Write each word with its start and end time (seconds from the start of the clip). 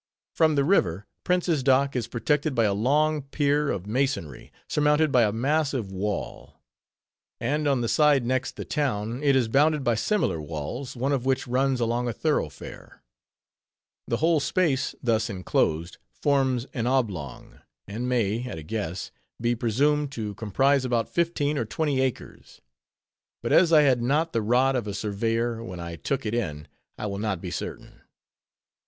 From 0.33 0.55
the 0.55 0.63
river, 0.63 1.05
Prince's 1.23 1.61
Dock 1.61 1.95
is 1.95 2.07
protected 2.07 2.55
by 2.55 2.63
a 2.63 2.73
long 2.73 3.21
pier 3.21 3.69
of 3.69 3.85
masonry, 3.85 4.51
surmounted 4.67 5.11
by 5.11 5.21
a 5.21 5.31
massive 5.31 5.91
wall; 5.91 6.59
and 7.39 7.67
on 7.67 7.81
the 7.81 7.87
side 7.87 8.25
next 8.25 8.55
the 8.55 8.65
town, 8.65 9.21
it 9.21 9.35
is 9.35 9.47
bounded 9.47 9.83
by 9.83 9.93
similar 9.93 10.41
walls, 10.41 10.95
one 10.95 11.11
of 11.11 11.27
which 11.27 11.45
runs 11.47 11.79
along 11.79 12.07
a 12.07 12.13
thoroughfare. 12.13 13.03
The 14.07 14.17
whole 14.17 14.39
space 14.39 14.95
thus 15.03 15.29
inclosed 15.29 15.99
forms 16.09 16.65
an 16.73 16.87
oblong, 16.87 17.59
and 17.87 18.09
may, 18.09 18.41
at 18.45 18.57
a 18.57 18.63
guess, 18.63 19.11
be 19.39 19.53
presumed 19.53 20.11
to 20.13 20.33
comprise 20.33 20.83
about 20.83 21.09
fifteen 21.09 21.59
or 21.59 21.65
twenty 21.65 22.01
acres; 22.01 22.59
but 23.43 23.53
as 23.53 23.71
I 23.71 23.83
had 23.83 24.01
not 24.01 24.33
the 24.33 24.41
rod 24.41 24.75
of 24.75 24.87
a 24.87 24.95
surveyor 24.95 25.63
when 25.63 25.79
I 25.79 25.95
took 25.95 26.25
it 26.25 26.33
in, 26.33 26.67
I 26.97 27.05
will 27.05 27.19
not 27.19 27.39
be 27.39 27.51
certain. 27.51 28.01